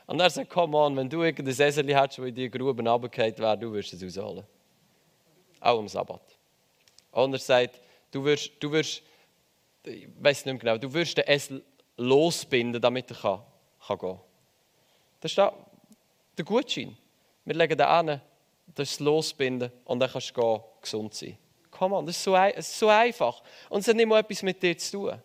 [0.08, 3.38] Und er sagt, komm on, wenn du irgendein Esel hättest, das in die Gruben runtergefallen
[3.38, 4.46] wäre, du wirst es rausholen.
[5.60, 6.22] Auch am Sabbat.
[7.12, 7.80] Und er sagt,
[8.12, 9.02] du wirst, du wirst
[9.88, 11.64] ich weiß nicht mehr genau, du wirst den Esel
[11.98, 13.42] losbinden, damit er kann,
[13.88, 14.20] kann gehen kann.
[15.22, 16.98] Das ist der Gutschein.
[17.46, 18.08] Wir legen den an,
[18.68, 21.38] das ist das Losbinden und dann kannst du gehen, gesund sein.
[21.72, 23.42] Komm on, das ist, so, ist so einfach.
[23.70, 25.22] Und es hat nicht mal etwas mit dir zu tun.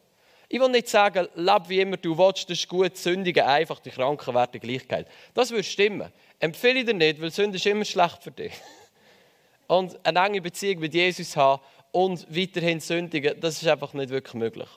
[0.53, 3.91] Ich will nicht sagen, lebe wie immer du willst, das ist gut, sündigen einfach, die
[3.91, 5.07] Kranken werden Gleichheit.
[5.33, 6.11] Das würde stimmen.
[6.41, 8.53] Empfehle ich dir nicht, weil Sünde ist immer schlecht für dich.
[9.69, 14.35] Und eine enge Beziehung mit Jesus haben und weiterhin sündigen, das ist einfach nicht wirklich
[14.35, 14.69] möglich.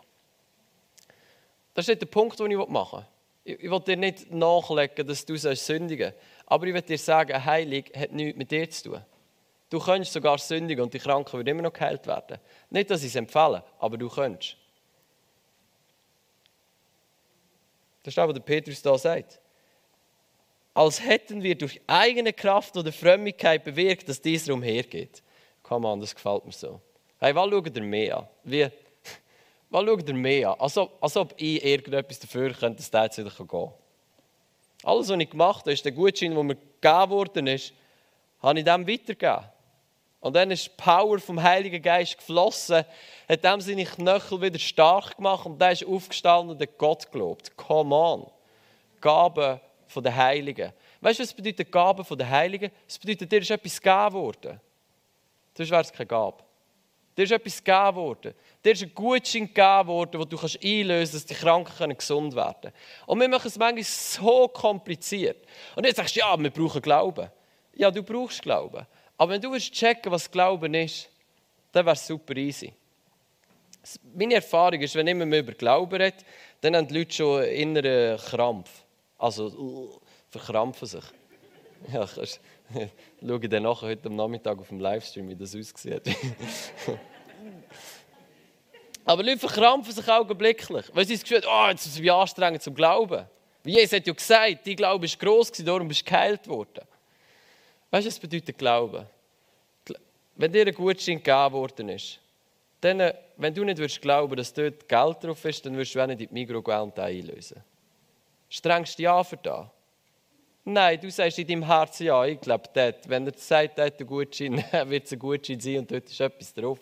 [1.74, 3.04] Das ist nicht der Punkt, den ich machen
[3.44, 3.58] will.
[3.60, 6.20] Ich will dir nicht nachlegen, dass du sündigen sollst.
[6.46, 9.02] Aber ich will dir sagen, Heilig hat nichts mit dir zu tun.
[9.72, 12.38] Du kannst sogar sündigen und die Kranken werden immer noch geheilt werden.
[12.70, 14.58] Nicht, dass ich es empfehle, aber du kannst.
[18.04, 19.40] Das ist das, was der Petrus da sagt.
[20.74, 25.24] Als hätten wir durch eigene Kraft oder Frömmigkeit bewirkt, dass dieser umhergeht.
[25.62, 26.82] Komm an, das gefällt mir so.
[27.20, 28.28] Hey, was schaut ihr mehr an?
[28.44, 28.68] Wie,
[29.70, 30.60] was schaut ihr mehr an?
[30.60, 33.74] Als ob, als ob ich irgendetwas dafür könnte, dass der jetzt wieder gehen kann.
[34.84, 37.74] Alles, was ich gemacht habe, ist der Gutschein, der mir gegeben worden ist,
[38.42, 39.46] habe ich dem weitergegeben.
[40.24, 42.86] Und dann ist die Power vom Heiligen Geist geflossen,
[43.28, 47.58] hat dem seine Knöchel wieder stark gemacht und der ist aufgestanden und hat Gott gelobt.
[47.58, 48.32] Come on.
[49.02, 50.72] Gaben von den Heiligen.
[51.02, 52.72] Weißt du, was bedeutet Gaben von den Heiligen?
[52.88, 54.62] Es bedeutet, dir ist etwas gegeben worden.
[55.58, 56.42] Sonst wäre es keine Gabe.
[57.18, 58.34] Dir ist etwas gegeben worden.
[58.64, 62.34] Dir ist ein Gutschein gegeben worden, wo du kannst einlösen kannst, dass die Kranken gesund
[62.34, 62.74] werden können.
[63.08, 65.46] Und wir machen es manchmal so kompliziert.
[65.76, 67.30] Und jetzt sagst du, ja, wir brauchen Glauben.
[67.76, 68.88] Ja, du brauchst Glauben.
[69.18, 71.10] Aber wenn du willst checken, was Glauben ist,
[71.72, 72.74] dann wäre es super easy.
[74.16, 76.24] Meine Erfahrung ist, wenn immer mehr über Glauben redet,
[76.62, 78.70] dann haben die Leute schon einen inneren Krampf.
[79.18, 80.00] Also, uh,
[80.30, 81.04] verkrampfen sich.
[81.92, 82.40] Ja, kannst,
[83.22, 86.04] schau dann nachher heute am Nachmittag auf dem Livestream, wie das aussieht.
[89.06, 92.62] Aber Leute verkrampfen sich augenblicklich, weil sie das Gefühl haben, oh, jetzt ist es anstrengend
[92.62, 93.26] zum Glauben.
[93.64, 96.86] Wie Jesus hat ja gesagt, dein Glaube ist gross, darum bist du geheilt worden.
[97.94, 99.06] Weißt du, was bedeutet Glauben?
[100.36, 102.20] Wenn dir ein Gutschein gegeben worden ist,
[102.82, 106.08] dann, wenn du nicht würdest glauben, dass dort Geld drauf ist, dann würdest du auch
[106.08, 107.64] nicht in die Migros gehen und einlösen.
[108.50, 109.68] Strengst du ja für das?
[110.66, 113.08] Nein, du sagst in deinem Herzen ja, ich glaube dort.
[113.08, 114.58] Wenn er sagt, dort ein Gutschein,
[114.90, 116.80] wird es ein Gutschein sein und dort ist etwas drauf.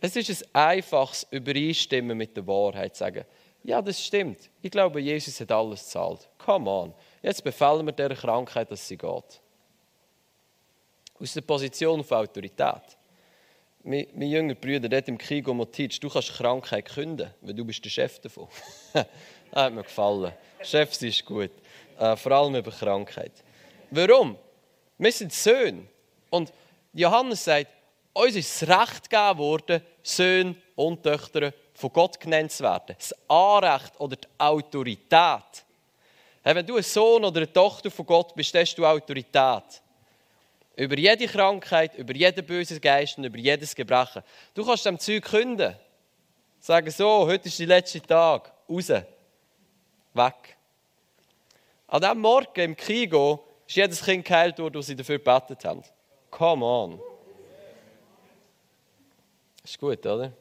[0.00, 2.94] Es ist ein einfaches Übereinstimmen mit der Wahrheit.
[2.94, 3.24] Sagen,
[3.64, 4.48] ja, das stimmt.
[4.62, 6.28] Ich glaube, Jesus hat alles gezahlt.
[6.38, 6.94] Come on.
[7.24, 9.40] Jetzt befehlen wir dieser Krankheit, dass sie geht.
[11.18, 12.82] Aus der Position auf Autorität.
[13.82, 17.82] Mein, mein jünger Bruder, dort im Kigo Motic, du kannst Krankheit künden, weil du bist
[17.82, 18.46] der Chef davon.
[18.92, 19.06] das
[19.54, 20.34] hat mir gefallen.
[20.62, 21.50] Chef ist gut.
[21.98, 23.32] Äh, vor allem über Krankheit.
[23.90, 24.36] Warum?
[24.98, 25.86] Wir sind Söhne.
[26.28, 26.52] Und
[26.92, 27.70] Johannes sagt,
[28.12, 32.94] uns ist das Recht gegeben worden, Söhne und Töchter von Gott genannt zu werden.
[32.98, 35.64] Das Anrecht oder die Autorität.
[36.44, 39.82] Wenn du ein Sohn oder eine Tochter von Gott bist, hast du Autorität.
[40.76, 44.22] Über jede Krankheit, über jeden bösen Geist und über jedes Gebrechen.
[44.52, 45.74] Du kannst dem Zeug künden.
[46.60, 48.52] Sagen so, heute ist der letzte Tag.
[48.68, 48.88] Raus.
[48.88, 50.56] Weg.
[51.86, 55.82] An diesem Morgen im Kigo ist jedes Kind geheilt worden, das sie dafür gebetet haben.
[56.30, 57.00] Come on.
[59.62, 60.32] Ist gut, oder?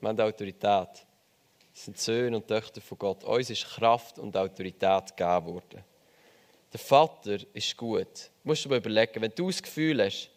[0.00, 1.06] Wir haben Autorität.
[1.78, 3.22] Sind Söhne und Töchter von Gott.
[3.22, 5.84] Uns ist Kraft und Autorität gegeben worden.
[6.72, 8.30] Der Vater ist gut.
[8.42, 10.28] Du musst dir mal überlegen, wenn du das Gefühl hast,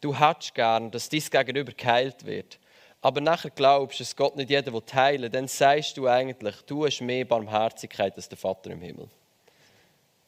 [0.00, 2.60] du hättest gern, dass dein Gegenüber geheilt wird,
[3.02, 7.00] aber nachher glaubst, dass Gott nicht jeden heilen will, dann sagst du eigentlich, du hast
[7.00, 9.08] mehr Barmherzigkeit als der Vater im Himmel.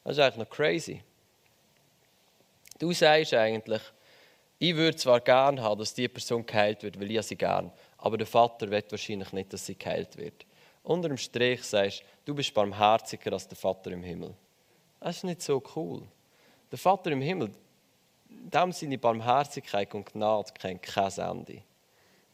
[0.03, 1.01] Das ist eigentlich noch crazy.
[2.77, 3.81] Du sagst eigentlich,
[4.59, 8.17] ich würde zwar gerne haben, dass diese Person geheilt wird, weil ich sie gern, aber
[8.17, 10.45] der Vater will wahrscheinlich nicht, dass sie geheilt wird.
[10.89, 14.33] Unter dem Strich sagst du, bist barmherziger als der Vater im Himmel.
[14.99, 16.01] Das ist nicht so cool.
[16.71, 17.51] Der Vater im Himmel,
[18.27, 21.61] dem seine Barmherzigkeit und Gnade kennt kein Ende.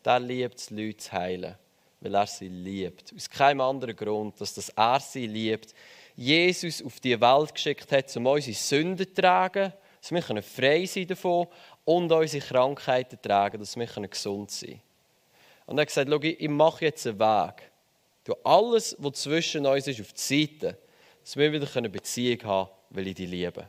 [0.05, 1.55] Der liebt es, Leute zu heilen,
[1.99, 3.13] weil er sie liebt.
[3.13, 5.75] Aus keinem anderen Grund, dass das er sie liebt.
[6.15, 11.07] Jesus auf die Welt geschickt hat, um unsere Sünden zu tragen, dass wir frei sein
[11.07, 11.47] davon
[11.83, 14.81] und unsere Krankheiten zu tragen, dass wir gesund sein können.
[15.65, 17.69] Und er hat gesagt, ich mache jetzt einen Weg.
[18.25, 20.77] Du alles, was zwischen uns ist, auf die Seite,
[21.21, 23.67] dass wir wieder eine Beziehung haben können, weil ich dich liebe.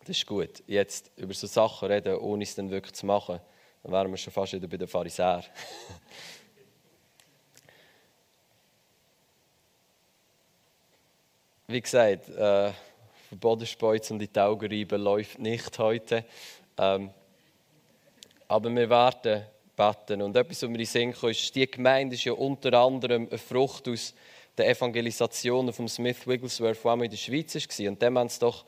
[0.00, 0.62] Das ist gut.
[0.66, 3.40] Jetzt über so Sachen reden, ohne es dann wirklich zu machen,
[3.82, 5.44] dann wären wir schon fast wieder bei den Pharisäern.
[11.68, 12.72] Wie gesagt, äh,
[13.30, 16.24] Bodenspeuzen und die Augen reiben läuft nicht heute.
[16.76, 17.10] Ähm,
[18.46, 19.44] aber wir werden
[19.78, 20.20] beten.
[20.20, 23.38] Und etwas, was mir in Sinn kam, ist, die Gemeinde ist ja unter anderem eine
[23.38, 24.12] Frucht aus
[24.56, 27.88] der Evangelisation von Smith Wigglesworth, der auch in der Schweiz war.
[27.88, 28.64] Und dem haben sie doch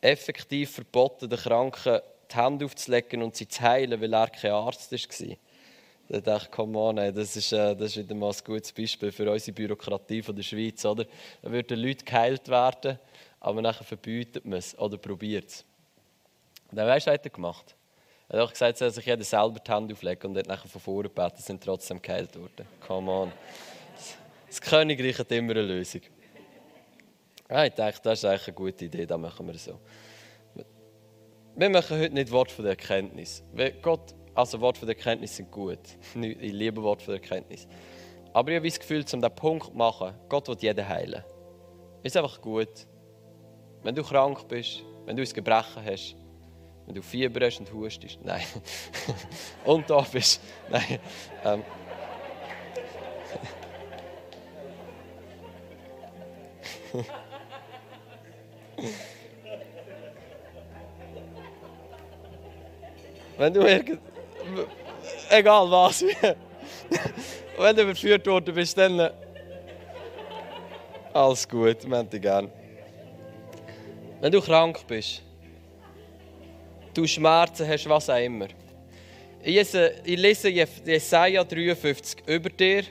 [0.00, 4.92] effektiv verboten, den Kranken die Hände aufzulegen und sie zu heilen, weil er kein Arzt
[4.92, 5.36] war.
[6.10, 9.12] Da dachte ich, come on, das ist, äh, das ist wieder mal ein gutes Beispiel
[9.12, 10.84] für unsere Bürokratie von der Schweiz.
[10.84, 11.04] Oder?
[11.42, 12.98] Da würden Leute geheilt werden,
[13.40, 15.64] aber nachher verbietet man es oder probiert es.
[16.70, 17.74] dann weißt du, was hat er gemacht?
[18.30, 20.80] Er hat auch gesagt, soll sich jeder selber die Hände auflegen und hat nachher von
[20.80, 22.66] vorne gebeten, sind trotzdem geheilt worden.
[22.86, 23.32] Come on.
[24.46, 26.02] Das Königreich hat immer eine Lösung.
[27.48, 29.80] Ja, ich dachte, das ist eigentlich eine gute Idee, das machen wir so.
[31.56, 33.42] Wir machen heute nicht Wort von der Erkenntnis.
[33.80, 35.78] Gott, also Wort von der Erkenntnis sind gut.
[36.14, 37.66] Ich liebe Wort von der Erkenntnis.
[38.34, 41.24] Aber ich habe das Gefühl, um diesen Punkt zu machen, Gott will jeden heilen.
[42.02, 42.86] Ist einfach gut.
[43.82, 46.14] Wenn du krank bist, wenn du ein Gebrechen hast,
[46.88, 48.18] wenn du vier brüst und hustest.
[48.24, 48.42] Nein.
[49.66, 50.40] und da bist.
[50.70, 50.98] Nein.
[51.44, 51.62] Ähm.
[63.36, 64.00] wenn du irgend...
[65.28, 66.02] Egal was.
[67.58, 69.10] wenn du überführt worden bist, dann...
[71.12, 72.50] Alles gut, wir haben gern.
[74.22, 75.22] Wenn du krank bist,
[76.94, 78.48] du Schmerzen hast, was auch immer.
[79.42, 79.72] Ich
[80.04, 82.84] lese Jesaja 53 über dir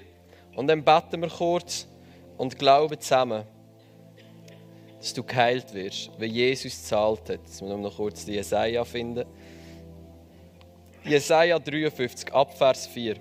[0.56, 1.88] und dann beten wir kurz
[2.38, 3.44] und glauben zusammen,
[5.00, 7.42] dass du geheilt wirst, wie Jesus zahlt hat.
[7.46, 9.26] Jetzt müssen wir noch kurz die Jesaja finden.
[11.04, 13.16] Jesaja 53, Abvers 4.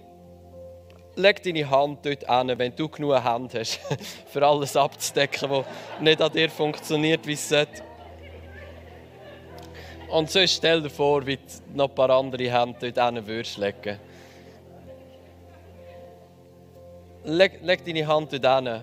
[1.17, 3.81] Leg deine Hand dort an, wenn du genug Hand hast,
[4.27, 5.67] für alles abzudecken, was
[6.01, 7.86] nicht an dir funktioniert, wie es sollte.
[10.09, 11.43] Und so stell dir vor, wie du
[11.75, 13.99] noch ein paar andere Hände dort würdest legen.
[17.25, 18.83] Leg, leg deine Hand dort hin.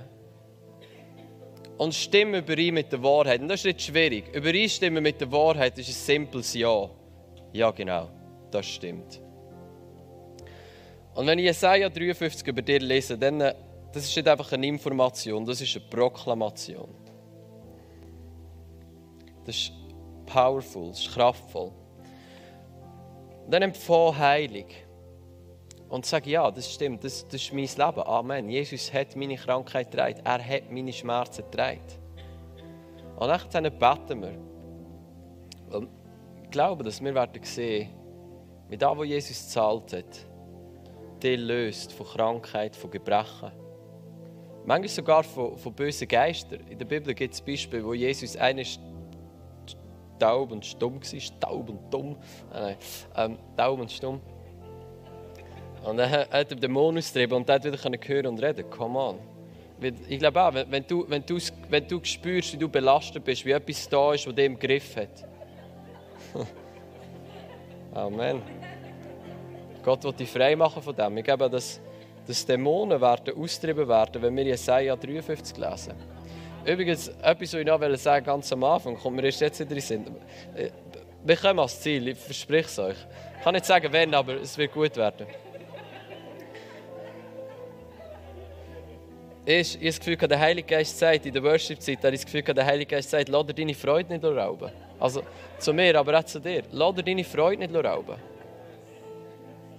[1.78, 3.42] Und stimme überein mit der Wahrheit.
[3.42, 4.36] Und das ist nicht schwierig.
[4.36, 6.90] Übereinstimmen mit der Wahrheit ist ein simples Ja.
[7.54, 8.10] Ja, genau
[8.54, 9.22] das stimmt.
[11.16, 13.54] Und wenn ich Jesaja 53 über dir lese, dann äh,
[13.92, 16.90] das ist nicht einfach eine Information, das ist eine Proklamation.
[19.46, 19.72] Das ist
[20.26, 21.72] powerful, das ist kraftvoll.
[23.46, 24.86] Und dann empfohlen heilig.
[25.90, 28.08] Und sage, ja, das stimmt, das, das ist mein Leben.
[28.08, 28.50] Amen.
[28.50, 30.22] Jesus hat meine Krankheit getragen.
[30.24, 31.82] Er hat meine Schmerzen getragen.
[33.16, 35.78] Und dann beten wir.
[35.78, 35.90] Und
[36.44, 37.90] ich glaube, dass wir werden sehen,
[38.70, 40.26] mit dem, was Jesus gezahlt hat,
[41.22, 43.52] der löst von Krankheit, von Gebrechen.
[44.66, 46.62] Manchmal sogar von, von bösen Geistern.
[46.68, 48.80] In der Bibel gibt es Beispiele, wo Jesus eines
[50.24, 51.40] taub und stumm war.
[51.40, 52.16] Taub und dumm.
[52.52, 52.78] Ah, nein,
[53.18, 54.22] ähm, taub und stumm.
[55.84, 58.70] Und dann hat er Dämon austrieben und hat wieder hören und reden.
[58.70, 59.20] Come on.
[60.08, 61.38] Ich glaube auch, wenn du, wenn, du,
[61.70, 64.96] wenn du spürst, wie du belastet bist, wie etwas da ist, das dich im Griff
[64.96, 65.28] hat.
[67.94, 68.42] Amen.
[69.84, 71.18] Gott will dich frei machen von dem.
[71.18, 71.82] Ich glaube, dass,
[72.26, 75.94] dass Dämonen werden austrieben werden, wenn wir Jesaja 53 lesen.
[76.66, 79.82] Übrigens, etwas, was ich noch sagen ganz am Anfang, kommt mir erst jetzt wieder in
[79.82, 80.06] Sinn.
[81.26, 82.98] Wir kommen ans Ziel, ich verspreche es euch.
[83.38, 85.28] Ich kann nicht sagen, wenn, aber es wird gut werden.
[89.46, 92.66] Ich, habe das Gefühl, der Heilige Geist sagt, in der Worship-Zeit, ich das Gefühl, der
[92.66, 94.72] Heilige Geist sagt, lass dir deine Freude nicht rauben.
[94.98, 95.22] Also
[95.58, 96.64] zu mir, aber auch zu dir.
[96.72, 98.16] Lass dir deine Freude nicht rauben.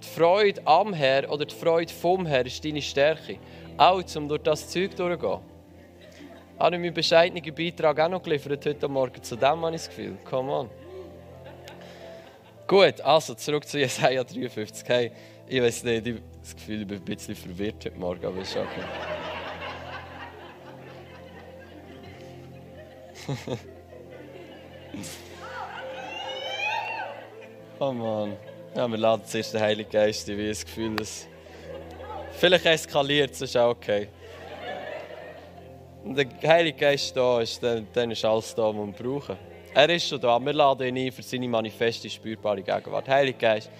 [0.02, 3.38] Die Freude am Herr oder die Freude vom Herr ist deine Stärke.
[3.78, 5.53] Auch um durch das Zeug durchzugehen.
[6.56, 9.20] Ich habe meinen bescheidenen Beitrag auch noch geliefert heute Morgen.
[9.22, 10.16] Zu dem habe ich das Gefühl.
[10.24, 10.70] Come on.
[12.66, 14.88] Gut, also zurück zu Jesaja 53.
[14.88, 15.10] Hey,
[15.48, 18.40] ich weiß nicht, ich habe das Gefühl, ich bin ein bisschen verwirrt heute Morgen, aber
[18.40, 18.84] ist okay.
[27.80, 28.36] oh Mann.
[28.76, 31.26] Ja, wir laden zuerst den Heiligen Geist ein, wie das Gefühl, dass.
[32.38, 34.08] Vielleicht eskaliert es, ist auch okay.
[36.06, 39.38] Der Heilige Geist da ist, dann, dann ist alles da, was wir brauchen.
[39.72, 40.38] Er ist schon da.
[40.38, 43.08] Wir laden ihn ein für seine manifeste, spürbare Gegenwart.
[43.08, 43.70] Heilige Geist,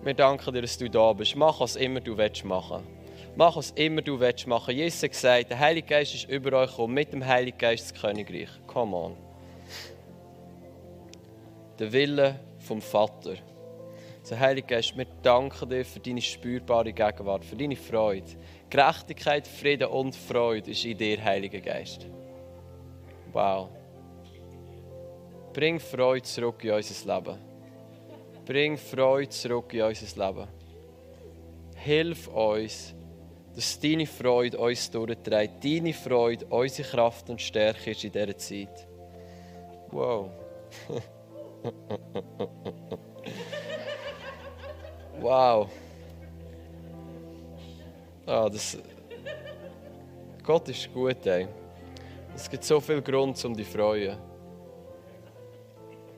[0.00, 1.34] wir danken dir, dass du da bist.
[1.34, 2.86] Mach, was immer du willst machen.
[3.34, 4.76] Mach, was immer du willst machen.
[4.76, 8.00] Jesus hat gesagt, der Heilige Geist ist über euch gekommen, mit dem Heiligen Geist das
[8.00, 8.48] Königreich.
[8.68, 9.16] Come on.
[11.80, 13.34] Der Wille vom Vater.
[14.22, 18.30] So, Heilige Geist, wir danken dir für deine spürbare Gegenwart, für deine Freude.
[18.72, 22.06] Gerechtigkeit, Frieden und Freude ist in dir, Heiliger Geist.
[23.30, 23.68] Wow.
[25.52, 27.38] Bring Freude zurück in unser Leben.
[28.46, 30.48] Bring Freude zurück in unser Leben.
[31.74, 32.94] Hilf uns,
[33.54, 35.62] dass deine Freude uns durchträgt.
[35.62, 38.88] Deine Freude, unsere Kraft und Stärke ist in dieser Zeit.
[39.90, 40.30] Wow.
[45.20, 45.68] wow.
[48.26, 48.78] Ah, das...
[50.44, 51.48] Gott ist gut, ey.
[52.34, 54.16] Es gibt so viel Grund, um dich zu freuen.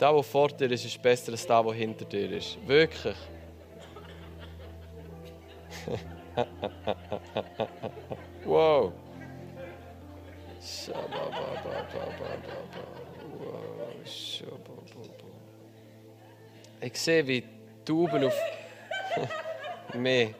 [0.01, 2.59] Der, der vor dir ist, ist besser als der, der hinter dir ist.
[2.67, 3.17] Wirklich.
[8.45, 8.93] wow.
[16.81, 17.45] Ich sehe, wie
[17.85, 18.35] Tauben auf.
[19.95, 20.35] mehr.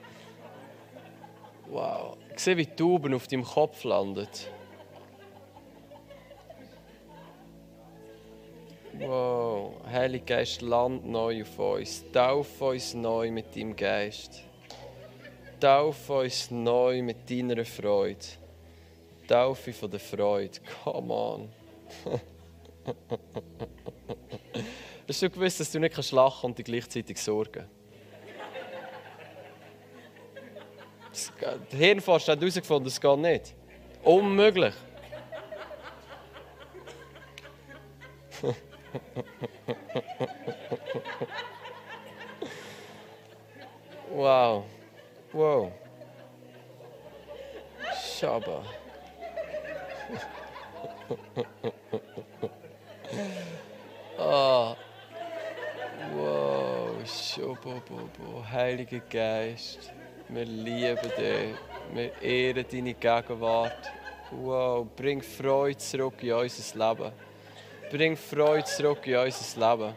[1.69, 2.17] Wow.
[2.33, 4.27] Ich sehe, wie Tauben auf deinem Kopf landen.
[8.99, 9.73] Wow.
[9.91, 12.03] Heiliger Geist, land neu auf uns.
[12.11, 14.43] Tauf uns neu mit deinem Geist.
[15.59, 18.19] Tauf uns neu mit deiner Freude.
[19.27, 20.59] Taufe von der Freude.
[20.83, 21.49] Come on.
[25.07, 27.65] Hast du gewusst, dass du nicht kannst lachen und gleichzeitig sorgen
[31.71, 33.53] Der Hirnforscher hat herausgefunden, es geht nicht.
[34.03, 34.73] Unmöglich.
[44.11, 44.65] wow.
[45.31, 45.71] Wow.
[48.17, 48.63] Shabba.
[54.17, 54.75] ah.
[56.13, 57.05] Wow.
[57.05, 57.81] Shabba.
[58.51, 59.91] Heiliger Geist.
[60.29, 61.55] Wir lieben dich.
[61.93, 63.91] Wir ehren deine Gegenwart.
[64.31, 67.11] Wow, bring Freude zurück in unser Leben.
[67.91, 69.93] Bring Freude zurück in unser Leben.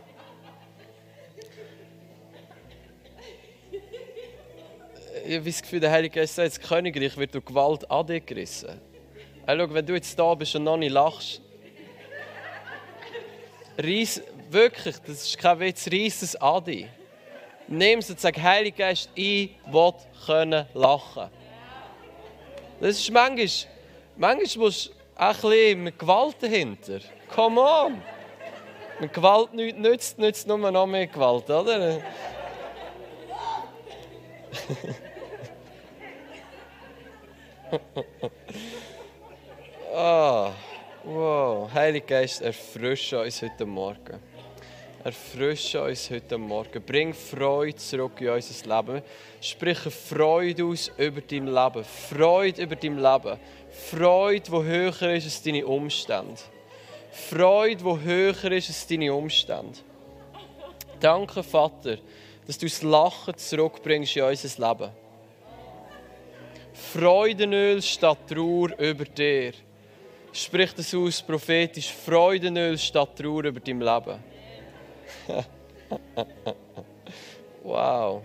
[5.26, 8.24] Ich habe das Gefühl, der Heilige Geist sagt, das Königreich wird durch Gewalt an dich
[8.24, 8.81] gerissen.
[9.47, 11.41] Hey, schau, wenn du jetzt da bist und noch nicht lachst,
[13.79, 16.87] reiss, wirklich, das ist kein Witz, reiss es an dich.
[17.71, 19.93] Nimm es und sag, Heilige Geist, ich will
[20.25, 21.29] können lachen.
[22.81, 23.47] Das ist manchmal,
[24.16, 27.01] manchmal musst du ein bisschen mit Gewalt dahinter.
[27.35, 28.01] Come on!
[29.01, 32.01] Mit Gewalt nichts nützt, nützt nur noch mehr Gewalt, oder?
[39.95, 40.53] ah,
[41.05, 41.71] wow.
[41.75, 44.28] Heilige Geist, erfrische uns heute Morgen.
[45.05, 46.83] Erfrische uns heute Morgen.
[46.83, 49.03] Bring Freude zurück in unser Leben.
[49.41, 51.85] Sprich Freude aus über dein Leben.
[51.85, 53.39] Freude über dein Leben.
[53.71, 56.41] Freude, die höher ist als deine Umstände.
[57.13, 59.79] Freude, die höher ist als deine Umstände.
[60.99, 61.99] Danke, Vater,
[62.49, 64.91] dass du das Lachen zurückbringst in unser Leben.
[66.73, 69.53] Freudenöl statt Trauer über dir.
[70.33, 71.93] Sprich das aus prophetisch.
[71.93, 74.38] Freudenöl statt Trauer über dein Leben.
[77.62, 78.22] wow.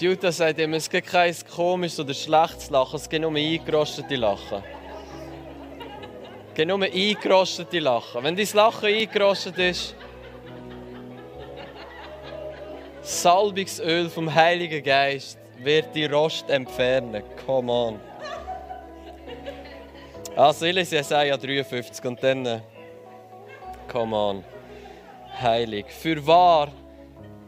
[0.00, 4.14] Die Jutta sagt immer, es gibt kein komisches oder schlechtes Lachen, es gibt nur eingerostete
[4.14, 4.62] Lachen.
[6.48, 8.22] Es gibt nur eingerostete Lachen.
[8.22, 9.96] Wenn dein Lachen eingerostet ist,
[13.02, 17.24] Salbungsöl vom Heiligen Geist wird die Rost entfernen.
[17.44, 18.00] Come on.
[20.36, 22.62] Also, ich lese Jesaja 53 und dann.
[23.90, 24.44] Come on.
[25.40, 25.86] Heilig.
[25.88, 26.68] Für wahr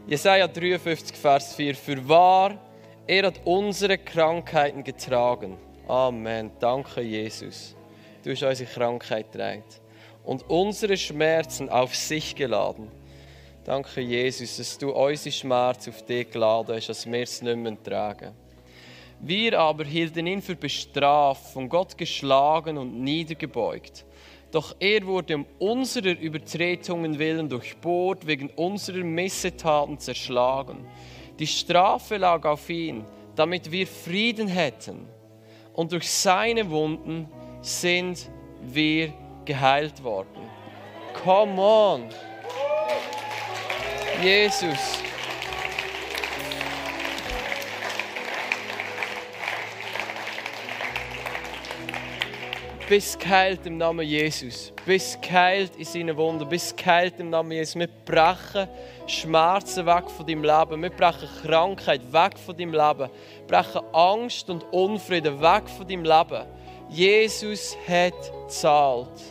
[0.07, 1.75] Jesaja 53, Vers 4.
[1.75, 2.57] Für wahr,
[3.05, 5.57] er hat unsere Krankheiten getragen.
[5.87, 6.51] Amen.
[6.59, 7.75] Danke, Jesus.
[8.23, 9.63] Du hast unsere Krankheit getragen.
[10.23, 12.89] Und unsere Schmerzen auf sich geladen.
[13.63, 17.83] Danke, Jesus, dass du unsere Schmerzen auf dich geladen hast, dass wir es nicht mehr
[17.83, 18.33] tragen.
[19.19, 24.03] Wir aber hielten ihn für bestraft, von Gott geschlagen und niedergebeugt.
[24.51, 30.85] Doch er wurde um unserer Übertretungen willen durchbohrt, wegen unserer Missetaten zerschlagen.
[31.39, 35.07] Die Strafe lag auf ihn, damit wir Frieden hätten.
[35.73, 37.29] Und durch seine Wunden
[37.61, 38.29] sind
[38.61, 39.13] wir
[39.45, 40.49] geheilt worden.
[41.23, 42.09] Come on!
[44.21, 45.10] Jesus!
[52.91, 54.73] Bist geheilt im Namen Jesus.
[54.85, 56.49] Bist geheilt in seinen Wunden.
[56.49, 57.75] Bist geheilt im Namen Jesus.
[57.75, 58.67] Wir brechen
[59.07, 60.81] Schmerzen weg von deinem Leben.
[60.81, 63.09] Wir brechen Krankheit weg von deinem Leben.
[63.09, 66.45] Wir brechen Angst und Unfrieden weg von deinem Leben.
[66.89, 68.13] Jesus hat
[68.43, 69.21] gezahlt.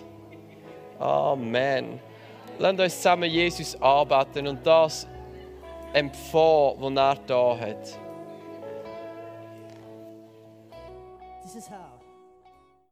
[0.98, 2.00] Amen.
[2.58, 5.06] Lasst uns zusammen Jesus arbeiten und das
[5.92, 7.98] empfangen, was er da hat.
[11.42, 11.80] This is how.